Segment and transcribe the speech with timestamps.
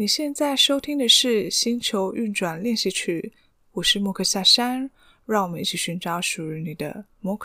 [0.00, 3.34] 你现在收听的是《星球运转练习曲》，
[3.72, 4.90] 我是莫克夏山，
[5.26, 7.36] 让我们一起寻找属于你的莫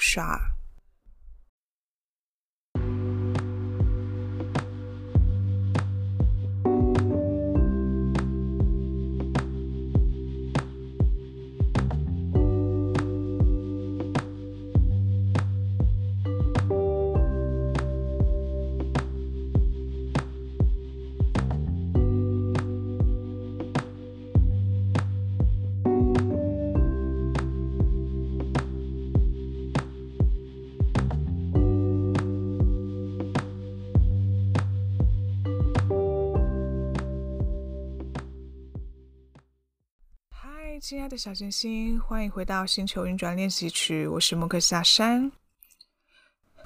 [40.88, 44.06] 亲爱的小行星，欢迎回到星球运转练习曲。
[44.06, 45.32] 我是莫克夏山。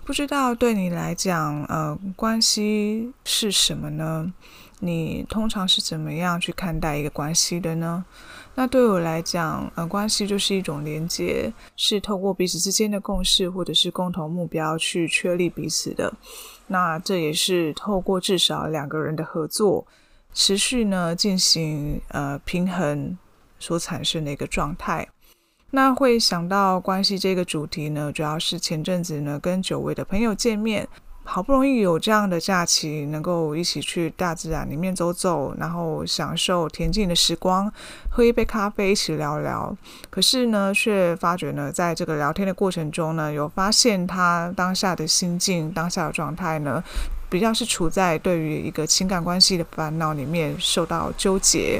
[0.04, 4.34] 不知道对你来讲，呃，关系是什么呢？
[4.80, 8.04] 你通常是怎么样去看待一个关系的呢？
[8.56, 16.14] 那对我来讲，呃，关系就是一种连接，是透过彼此之间的共识或者是共同目标去确立彼此的。
[16.68, 19.88] 那这也是透过至少两个人的合作，
[20.34, 23.18] 持续呢进行呃平衡。
[23.60, 25.08] 所产生的一个状态，
[25.72, 30.88] 那会想到关系这个主题呢，主要是前阵子呢跟久违的朋友见面，
[31.24, 37.72] 好不容易有这样的假期，能够一起去大自然里面走走，然后享受恬静的时光，
[38.10, 39.78] 喝一杯咖啡，一起聊聊。
[40.10, 46.84] 可是呢，却发觉呢，在这个聊天的过程中呢，有发现他当下的心境、当下的状态呢，
[47.30, 51.80] 比较是处在对于一个情感关系的烦恼里面受到纠结。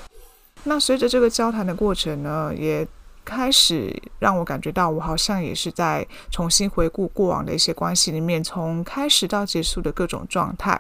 [0.64, 2.88] 那随着这个交谈的过程呢，也
[3.26, 10.80] 开始让我感觉到，我好像也是在重新回顾过往的一些关系里面，从开始到结束的各种状态。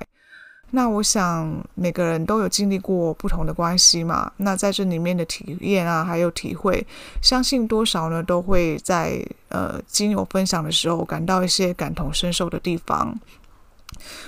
[0.71, 6.85] 那我想每个人都有经历过不同的关系嘛，那在这里面的体验啊，还有体会，
[7.21, 13.19] 相信多少呢，都会在呃经由分享的时候感到一些感同身受的地方。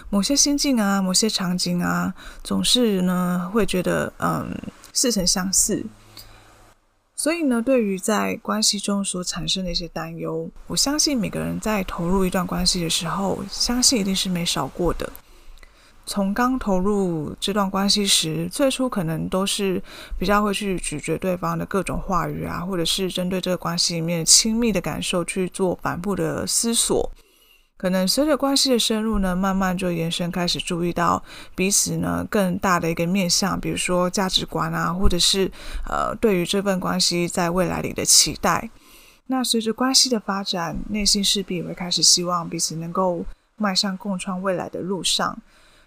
[0.09, 4.55] 某些心境啊，某些场景啊，总是呢会觉得嗯。
[4.93, 5.85] 似曾相识，
[7.15, 15.11] 所以呢，对于在关系中所产生的一些担忧，我相信每个人在投入一段关系的时候，相信一定是没少过的。
[16.05, 19.81] 从刚投入这段关系时，最初可能都是
[20.17, 27.11] 比较会去咀嚼对方的各种话语啊，或者是针对这个关系里面亲密的感受去做反复的思索。
[27.81, 31.23] 可能随着关系的深入呢，慢慢就延伸开始注意到
[31.55, 35.51] 彼此呢更大的一个面向，比如说价值观啊，或者是
[35.89, 38.69] 呃对于这份关系在未来里的期待。
[39.25, 43.25] 那随着关系的发展，内心势必也会开始希望彼此能够
[43.57, 45.35] 迈向共创未来的路上。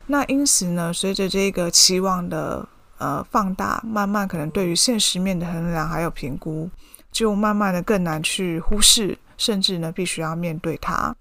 [0.08, 2.68] 那因此呢，随着这个期望的
[2.98, 6.68] 呃放大，慢慢可能对于现实面的衡量还有评估，
[7.12, 11.14] 就慢慢的更难去忽视，甚至呢必须要面对它。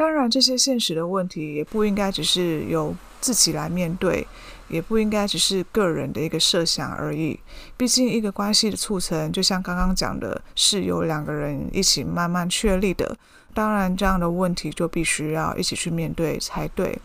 [0.00, 4.26] 当然，这些现实的问题也不应该只是由自己来面对，
[4.66, 7.38] 也不应该只是个人的一个设想而已。
[7.76, 13.14] 毕竟，一个关系的促成，就像刚刚讲的，是由两个人一起慢慢确立的。
[13.52, 16.98] 当然，这样的问题就必须要一起去面对才对。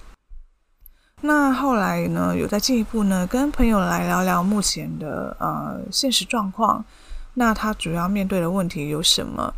[1.19, 6.85] 那后来呢，有再进一步呢，跟朋友来聊聊目前的呃现实状况。
[7.33, 9.53] 那他主要面对的问题有什么？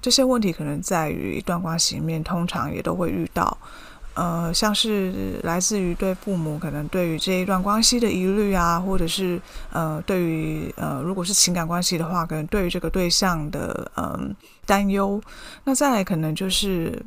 [0.00, 3.56] 这些问题可能在于一段关系里面，通常也都会遇到，
[4.14, 9.40] 呃，像是来自于对父母可能对于这一段关系的疑虑啊，或者是
[9.72, 14.34] 呃，对于呃，如果是情感关系的话，可能对于这个对象的嗯、
[14.66, 15.20] 担忧。
[15.64, 17.00] 那再来可能就是，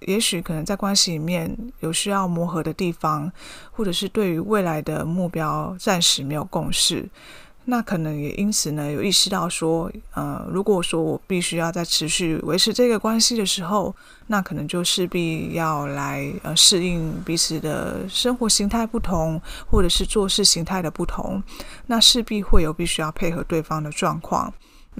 [0.00, 3.30] 也许可能在关系里面有需要磨合的地方，
[3.70, 7.08] 或者是对于未来的目标暂时没有共识。
[7.70, 13.94] 那可能也因此呢，有意识到说，呃，如果说我必须要在持续维持这个关系的时候，
[14.28, 19.38] 那可能就势必要来呃适应彼此的生活形态不同，
[19.70, 21.42] 或者是做事形态的不同，
[21.88, 24.50] 那势必会有必须要配合对方的状况，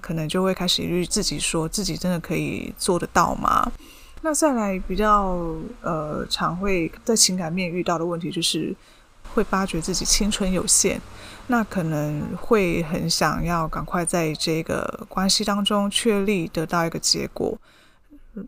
[0.03, 3.73] 可能就会开始自己说自己真的可以做得到吗？
[4.21, 5.39] 那再来比较
[5.81, 8.77] 呃常会在情感面遇到的问题就是。
[9.35, 11.01] 会发觉自己青春有限，
[11.47, 17.59] 那可能会很想要赶快在这个关系当中确立得到一个结果，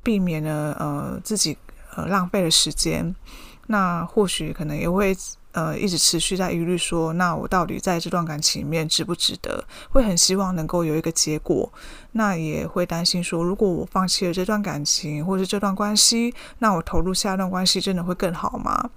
[0.03, 1.57] 避免了呃自己
[1.95, 3.15] 呃浪费了时间。
[3.67, 5.17] 那或许可能也会
[5.53, 9.65] 呃一直持续在疑虑说，那我到底在这段感情里面值不值得？
[9.91, 11.73] 会很希望能够有一个结果，
[12.13, 18.91] 那也会担心说，如果我放弃了这段感情或是这段关系，那我投入下一段关系真的会更好吗？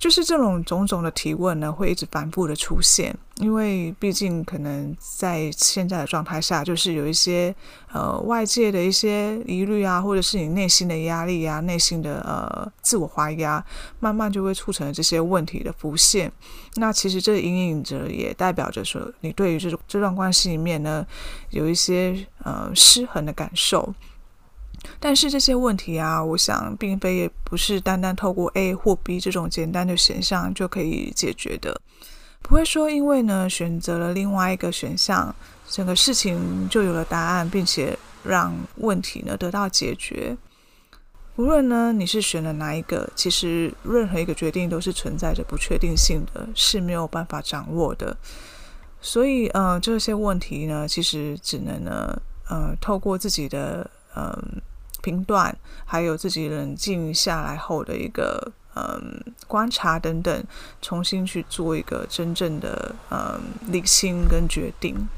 [0.00, 7.54] 就是这种种种的提问呢，会一直反复的出现，因为毕竟可能在现在的状态下，就是有一些
[7.92, 13.62] 呃外界的一些疑虑啊，或者是你内心的压力啊，内心的呃自我怀疑啊，
[14.00, 16.32] 慢慢就会促成这些问题的浮现。
[16.76, 21.06] 那其实这隐隐着也代表着说，你对于这种这段关系里面呢，
[21.50, 23.94] 有一些呃失衡的感受。
[24.98, 31.80] 但是这些问题啊，我想并非也不是单单透过 A 或 B 这种简单的选项就可以解决的，
[32.42, 35.34] 不会说因为呢选择了另外一个选项，
[35.68, 40.36] 整个事情就有了答案，并且让问题呢得到解决。
[41.36, 48.16] 无论呢你是选了哪一个，其实任何一个决定都是存在着不确定性的，是没有办法掌握的。
[49.00, 54.62] 所以呃这些问题呢，其实只能呢呃透过自己的嗯。
[55.02, 59.18] 评断，还有自己冷静下来后的一个嗯
[59.48, 60.44] 观察等等，
[60.82, 65.08] 重新去做一个真正的嗯理性跟决定。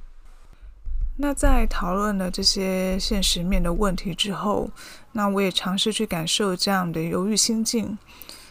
[1.16, 4.70] 那在讨论了这些现实面的问题之后，
[5.10, 7.98] 那我也尝试去感受这样的犹豫心境。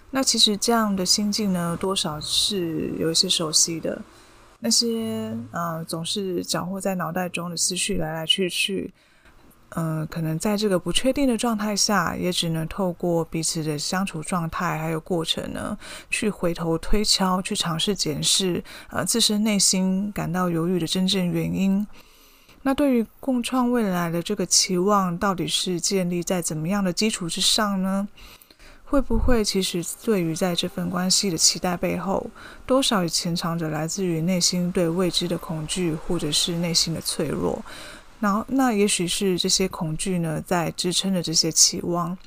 [0.10, 4.02] 那其实这样的心境呢，多少是有一些熟悉的，
[4.60, 8.94] 那些嗯总是搅和在脑袋中的思绪来来去去。
[9.76, 15.78] 嗯、可能在这个不确定的状态下，也只能透过彼此的相处状态还有过程呢，
[16.10, 21.88] 去回头推敲，去尝试检视，呃，自身内心感到犹豫的真正原因。
[22.64, 28.08] 那对于共创未来的这个期望，到底是建立在怎么样的基础之上呢？
[28.86, 32.30] 会不会其实对于在这份关系的期待背后，
[32.66, 37.64] 多少也潜藏着来自于内心对未知的恐惧，或者是内心的脆弱？
[38.22, 42.18] 然后，那也许是这些恐惧呢，在支撑着这些期望。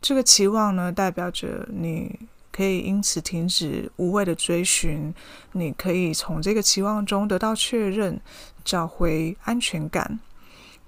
[0.00, 2.16] 这个期望呢，代表着你
[2.52, 5.12] 可以因此停止无谓的追寻，
[5.52, 8.20] 你可以从这个期望中得到确认，
[8.62, 10.20] 找回安全感。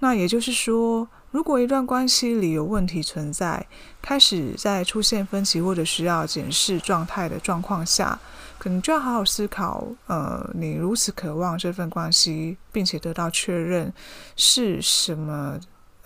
[0.01, 3.67] 那也就是说，如果一段关系里有问题存在，
[4.03, 8.19] 开始在出现分歧或者需要检视状态的状况下，
[8.59, 13.93] 可能就要好好思考，呃，你如此渴望这份关系，并且得到确认
[14.37, 15.59] 是什么？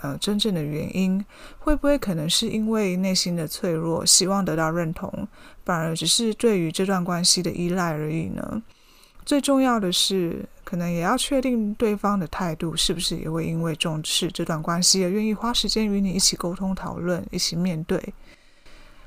[0.03, 1.25] 呃，真正的原因
[1.61, 5.27] 会不会可能是因为内心的脆弱，希望得到认同，
[5.65, 8.63] 反而只是对于这段关系的依赖而已呢？
[9.25, 18.15] 最重要的是，可能也要确定对方的态度是不是也会因为重视这段关系而愿意花时间与你一起沟通讨论，一起面对。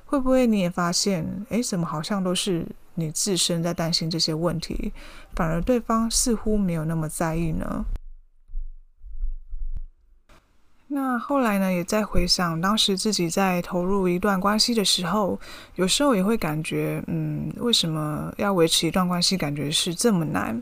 [0.06, 2.66] 会不会你也发现，哎，怎么好像都是
[2.96, 4.94] 你自身在担心这些问题，
[5.36, 7.86] 反而对方似乎没有那么在意呢？
[10.90, 15.40] 那后来呢，也在回想当时自己在投入一段关系的时候，
[15.76, 20.62] 有时候也会感觉，嗯，为什么要维持一段关系，感觉是这么难？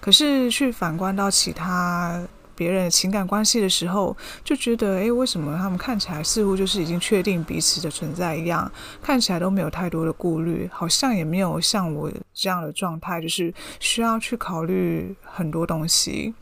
[0.00, 2.26] 可是去反观到其他。
[2.56, 4.14] 别人的情感关系的时候，
[4.44, 8.70] 就觉得，诶，为什么他们看起来似乎就是已经确定彼此的存在一样，
[9.02, 16.34] 看起来都没有太多的顾虑，好像也没有像我这样的状态，就是需要去考虑很多东西。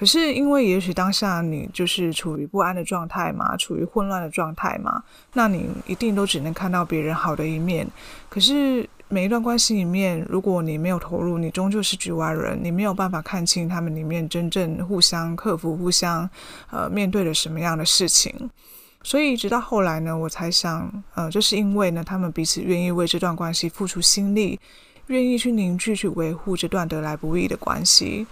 [0.00, 5.02] 可是因为也许当下你就是处于不安的状态嘛，处于混乱的状态嘛，
[5.34, 7.86] 那你一定都只能看到别人好的一面。
[8.30, 8.88] 可是。
[9.12, 16.30] 每一段关系里面，如果你没有投入，你终究是局外人，你没有办法看清他们里面真正互相克服、互相
[16.70, 18.32] 呃面对了什么样的事情。
[19.02, 24.60] 所以直到后来呢，我才想，呃，这是因为呢，他们彼此愿意为这段关系付出心力，
[25.08, 28.24] 愿意去凝聚、去维护这段得来不易的关系。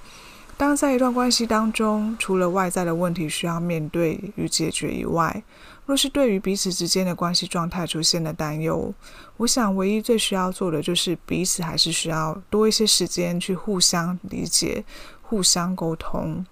[0.58, 5.44] 当在一段关系当中，除了外在的问题需要面对与解决以外，
[5.86, 8.92] 若是对于彼此之间的关系状态出现了担忧，
[9.36, 14.84] 我想唯一最需要做的就是彼此还是需要多一些时间去互相理解、
[15.22, 16.44] 互相沟通。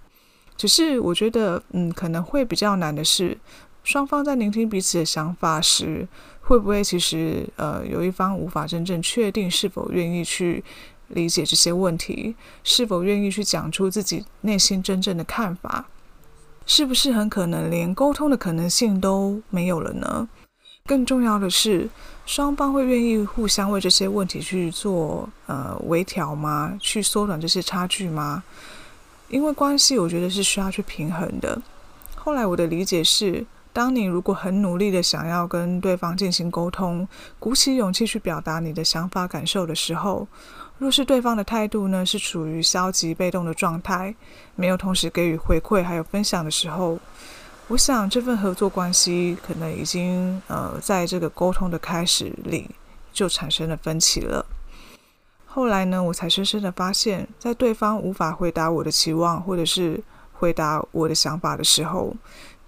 [0.56, 3.36] 只是我觉得，嗯，可能会比较难的是，
[3.82, 6.06] 双方在聆听彼此的想法时，
[6.42, 10.62] 会不会其实呃有一方无法真正确定是否愿意去。
[11.08, 12.34] 理解这些问题，
[12.64, 15.86] 是否愿意去讲出自己内心真正的看法？
[16.66, 20.28] 是不是很可能连沟通的可能性都没有了呢？
[20.84, 21.88] 更重要的是，
[22.24, 26.76] 双方会愿意互相为这些问题去做呃微调吗？
[26.80, 28.42] 去缩短这些差距吗？
[29.28, 31.60] 因为关系，我觉得是需要去平衡的。
[32.14, 37.06] 后来我的理解是，当你如果很努力的想要跟对方进行沟通，
[37.38, 40.26] 鼓起勇气去表达你的想法感受的时候，
[40.78, 44.14] 若是对方的态度呢，是处于消极被动的状态，
[44.54, 46.98] 没有同时给予回馈还有分享的时候，
[47.68, 52.70] 我想这份合作关系可能已经呃在这个沟通的开始里
[53.10, 54.44] 就产生了分歧了。
[55.46, 59.98] 后来呢，我才深深的发现，在对方无法回答我的期望，或者是
[60.34, 62.14] 回答我的想法的时候，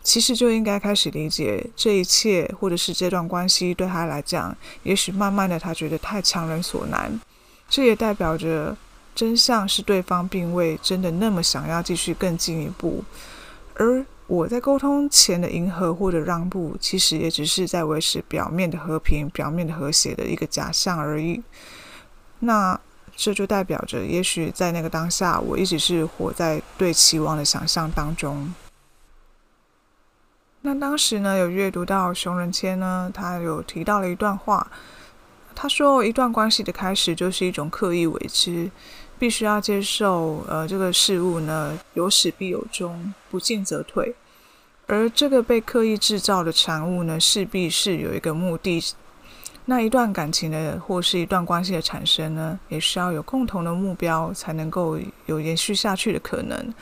[0.03, 7.21] 其实就应该开始理解这一切，或者是这段关系对他来讲，也许慢慢的他觉得太强人所难。
[7.69, 8.77] 这也代表着
[9.15, 13.05] 真相是对方并未真的那么想要继续更进一步，
[13.75, 21.43] 而我在沟通前的迎合或者让步，其实也只是在维持表面的和平、表面的和谐的一个假象而已。
[22.41, 22.79] 那
[23.17, 28.55] 这就代表着，也许在那个当下，我一直是活在对期望的想象当中。
[30.61, 34.71] 那当时呢，有阅读到熊仁谦呢，他有提到了一段话，
[35.61, 38.71] 他说，一段关系的开始就是一种刻意为之，
[39.19, 44.15] 必须要接受，呃，这个事物呢，有始必有终，不进则退，
[44.87, 48.81] 而这个被刻意制造的产物呢，势必是有一个目的。
[49.65, 54.97] 那一段感情的或是一段关系的产生呢，也需要有共同的目标，才能够
[55.27, 56.73] 有延续下去的可能。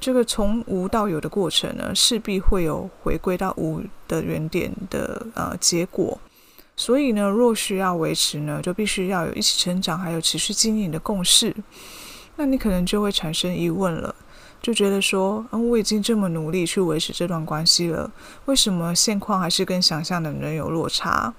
[0.00, 6.20] 这个从无到有的过程呢，势必会有回归到无的原点的呃结果。
[6.76, 11.54] 所以呢，若需要维持呢，就必须要有一起成长，还有持续经营的共识。
[12.36, 14.14] 那你可能就会产生疑问了，
[14.60, 18.10] 就觉得说，嗯，我已经这么努力去维持这段关系了，
[18.44, 21.32] 为什么现况还是跟想象的人有落差？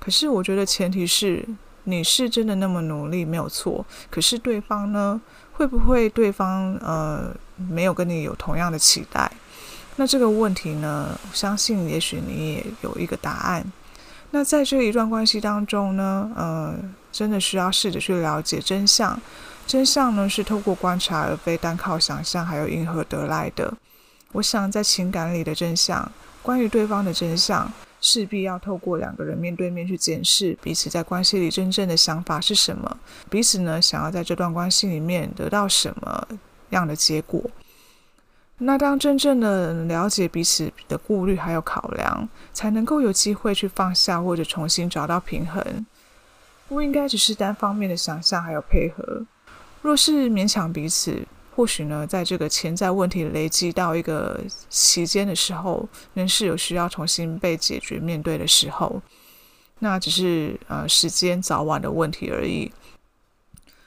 [0.00, 1.46] 可是我觉得前提是
[1.84, 5.20] 你是真的那么努力没有错，可是对方呢，
[5.52, 9.30] 会不会对方呃没有跟你有同样的期待？
[9.94, 13.64] 那这个问题呢，相信也许你也有一个答案。
[14.36, 16.74] 那在这一段关系当中呢，呃，
[17.10, 19.18] 真的需要试着去了解真相。
[19.66, 23.72] 真相呢是透过观察，而非单靠想象还有迎合得来的。
[24.32, 26.12] 我想在情感里的真相，
[26.42, 27.72] 关于对方的真相。
[27.98, 32.98] 势必要透过两个人面对面去检视彼此在关系里真正的想法是什么，
[33.30, 36.28] 彼此呢想要在这段关系里面得到什么
[36.70, 37.42] 样的结果。
[38.58, 45.86] 那当真正的了解彼此的顾虑还有考量，才能够有机会去放下或者重新找到平衡。
[46.68, 49.24] 不应该只是单方面的想象还有配合。
[49.82, 51.26] 若是勉强彼此。
[51.54, 59.00] 或许呢，在这个潜在问题累积到一个期间的时候，仍是有需要重新被解决、面对的时候，
[59.78, 62.70] 那只是呃时间早晚的问题而已。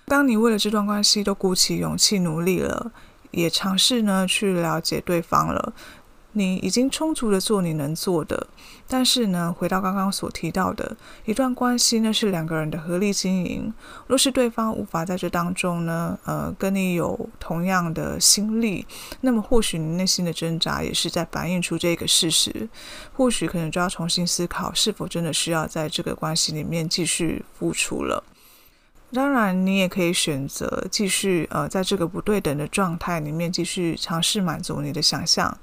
[0.08, 2.92] 当你为了这段关系都鼓起勇气努力了，
[3.31, 5.74] 也尝试呢去了解对方了。
[6.33, 8.48] 你已经充足的做你能做的，
[8.88, 10.95] 但是呢，回到刚刚所提到的
[11.25, 13.74] 一段关系呢，是两个人的合力经营。
[14.05, 18.86] 若是对方无法在这当中呢，呃，跟你有同样的心力，
[19.21, 22.69] 那么或许你内心的挣扎也是在反映出这个事实。
[23.12, 28.24] 或许可能就要重新思考，是否真的需要在这个关系里面继续付出了。
[29.12, 35.58] 当然，你也可以选择继续呃，在这个不对等的状态里面继续尝试满足你的想象。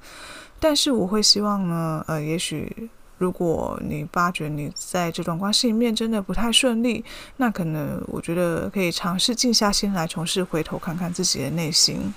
[0.58, 7.04] 但是我会希望呢，呃，也许如果你发觉你在这段关系里面真的不太顺利，
[7.36, 12.12] 那可能我觉得可以尝试静下心来，重新回头看看自己的内心，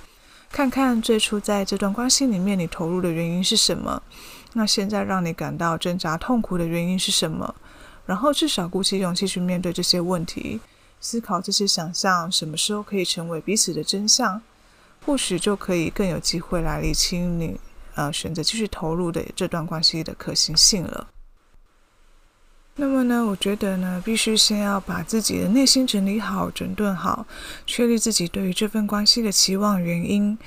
[0.52, 4.02] 看看最初在这段关系里面你投入的原因是什么，
[4.54, 7.54] 那现在让你感到挣扎痛苦的原因是什么，
[8.08, 10.60] 然后至少鼓起勇气去面对这些问题，
[11.00, 14.42] 思考这些想象什么时候可以成为彼此的真相，
[15.06, 17.60] 或许就可以更有机会来理清你。
[17.96, 21.08] 呃，选择继续投入的这段关系的可行性了。
[22.76, 27.26] 那么呢，我觉得呢，必须先要把自己的内心整理好、整顿好，
[27.66, 30.38] 确立自己对于这份关系的期望原因。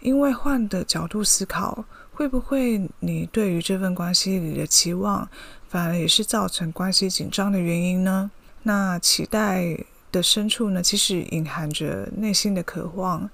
[0.00, 5.28] 因为换的角度思考，会不会你对于这份关系里的期望，
[5.68, 8.28] 反而也是造成关系紧张的原因呢？
[8.64, 13.28] 那期待的深处呢，其实隐含着内心的渴望。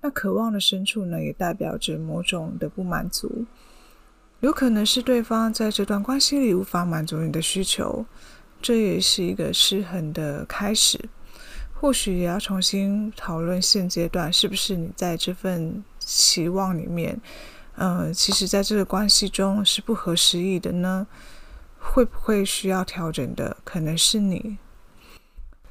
[0.00, 3.46] 那渴望的深处呢，也代表着某种的不满足，
[4.40, 8.04] 有可能是对方在这段关系里无法满足你的需求，
[8.60, 11.00] 这也是一个失衡的开始。
[11.72, 17.20] 或许也要重新讨论现阶段是不是你在这份期望里面，
[17.76, 21.06] 呃，其实在这个关系中是不合时宜的呢？
[21.78, 24.56] 会不会需要调整的可能是你？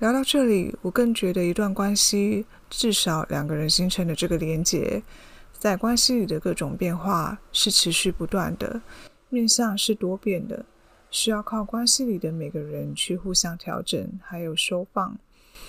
[0.03, 2.45] 聊到这里，我更觉得一段关系。
[2.69, 5.01] 至少两个人形成的这个连结，
[5.57, 8.81] 在关系里的各种变化是持续不断的，
[9.29, 10.65] 面向是多变的，
[11.10, 15.17] 需要靠关系里的每个人去互相调整，还有收放。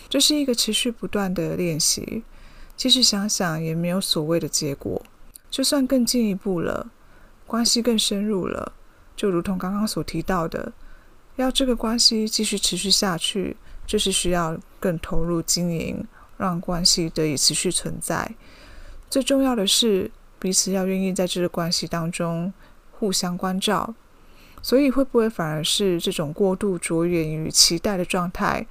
[0.09, 2.25] 这是一个持续不断的练习。
[2.77, 5.01] 其实想想也没有所谓的结果，
[5.49, 6.91] 就算更进一步了，
[7.47, 8.73] 关系更深入了，
[9.15, 10.73] 就如同刚刚所提到的，
[11.37, 18.35] 要这个关系继续持续下去，就是需要更投入经营，让关系得以持续存在。
[19.09, 22.53] 最重要的是，彼此要愿意在这个关系当中
[22.93, 23.95] 互相关照。
[24.63, 28.67] 所以，会不会反而是这种过度着眼于期待的状态，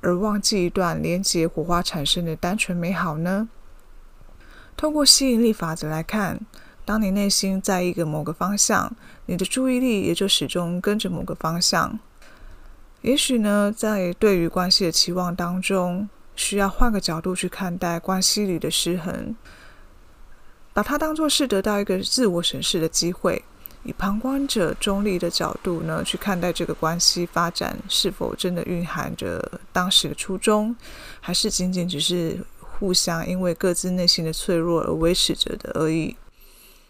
[0.00, 3.48] 而忘记一段连接火花产生的单纯美好呢？
[4.76, 6.40] 通过吸引力法则来看，
[6.84, 8.94] 当你内心在一个某个方向，
[9.26, 12.00] 你的注意力也就始终跟着某个方向。
[13.02, 19.34] 也许呢，在对于关系的期望当中，需要换个角度去看待关系里的失衡，
[20.72, 23.42] 把它当作是得到一个自我审视的机会。
[23.84, 30.74] 以旁观者中立的角度呢，去看待这个关系发展是否真的蕴含着当时的初衷，
[31.20, 36.16] 还是仅仅只是互相因为各自内心的脆弱而维持着的而已。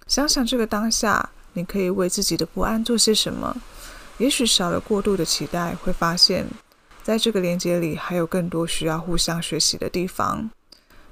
[0.06, 3.54] 想想这个当下，你可以为自己的不安做些什么？
[4.18, 6.46] 也许少了过度的期待，会发现
[7.02, 10.50] 在这个连接里还有更多需要互相学习的地方。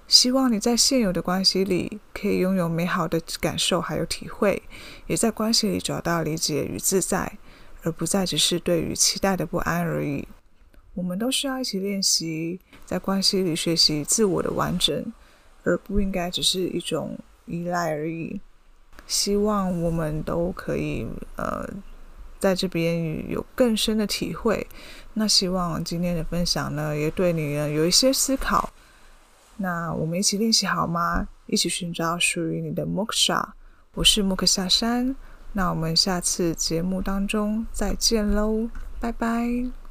[0.08, 4.62] 希望你在现有的关系里可以拥有美好的感受，还有体会，
[5.06, 7.38] 也在关系里找到理解与自在，
[7.82, 10.28] 而不再只是对于期待的不安而已。
[10.94, 15.12] 我们都需要一起练习，在关系里学习自我的完整，
[15.64, 18.40] 而不应该只是一种依赖而已。
[19.06, 21.68] 希望我们都可以呃，
[22.38, 24.66] 在这边有更深的体会。
[25.14, 28.71] 那希望今天的分享呢，也对你呢有一些思考。
[29.57, 31.28] 那我们一起练习好吗？
[31.47, 33.43] 一起寻找属于你的 Moksha。
[33.95, 35.16] 我是 m o k 下山。
[35.52, 38.69] 那我们下次节目当中再见喽，
[39.00, 39.86] 拜拜。